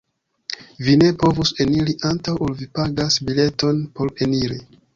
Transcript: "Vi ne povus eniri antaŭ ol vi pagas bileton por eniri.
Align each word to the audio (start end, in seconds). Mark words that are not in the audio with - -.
"Vi 0.85 0.95
ne 1.01 1.09
povus 1.23 1.51
eniri 1.67 1.95
antaŭ 2.11 2.35
ol 2.47 2.57
vi 2.63 2.69
pagas 2.81 3.21
bileton 3.29 3.87
por 4.01 4.13
eniri. 4.29 4.63